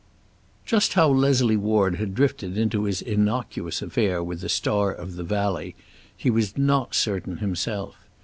[0.01, 5.13] XIV JUST how Leslie Ward had drifted into his innocuous affair with the star of
[5.15, 5.75] "The Valley"
[6.17, 7.97] he was not certain himself.